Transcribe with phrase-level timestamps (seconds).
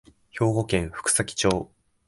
[0.31, 1.69] 兵庫県福崎町